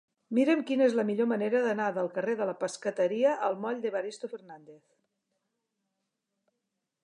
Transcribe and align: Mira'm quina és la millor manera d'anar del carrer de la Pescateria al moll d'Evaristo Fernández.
Mira'm 0.35 0.61
quina 0.69 0.85
és 0.91 0.95
la 0.99 1.03
millor 1.09 1.27
manera 1.31 1.59
d'anar 1.65 1.89
del 1.97 2.09
carrer 2.15 2.35
de 2.41 2.47
la 2.51 2.57
Pescateria 2.63 3.35
al 3.49 3.61
moll 3.67 3.85
d'Evaristo 3.85 4.33
Fernández. 4.35 4.83